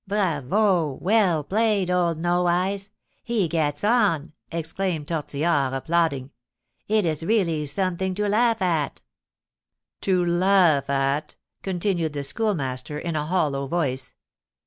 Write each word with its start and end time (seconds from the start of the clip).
"Bravo! 0.07 0.93
Well 0.99 1.43
played, 1.43 1.91
old 1.91 2.17
No 2.17 2.47
Eyes! 2.47 2.89
He 3.21 3.47
gets 3.47 3.83
on," 3.83 4.33
exclaimed 4.51 5.07
Tortillard, 5.07 5.73
applauding. 5.75 6.31
"It 6.87 7.05
is 7.05 7.23
really 7.23 7.67
something 7.67 8.15
to 8.15 8.27
laugh 8.27 8.63
at." 8.63 9.03
"To 10.01 10.25
laugh 10.25 10.89
at?" 10.89 11.35
continued 11.61 12.13
the 12.13 12.23
Schoolmaster, 12.23 12.97
in 12.97 13.15
a 13.15 13.27
hollow 13.27 13.67
voice. 13.67 14.15